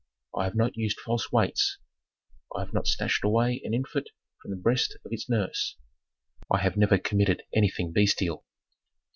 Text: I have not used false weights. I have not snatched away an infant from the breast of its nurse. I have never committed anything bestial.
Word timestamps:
I 0.35 0.45
have 0.45 0.55
not 0.55 0.75
used 0.77 0.99
false 0.99 1.31
weights. 1.31 1.77
I 2.55 2.61
have 2.61 2.73
not 2.73 2.87
snatched 2.87 3.23
away 3.23 3.61
an 3.63 3.75
infant 3.75 4.09
from 4.41 4.49
the 4.49 4.57
breast 4.57 4.97
of 5.05 5.11
its 5.13 5.29
nurse. 5.29 5.77
I 6.51 6.57
have 6.57 6.75
never 6.75 6.97
committed 6.97 7.43
anything 7.55 7.93
bestial. 7.93 8.43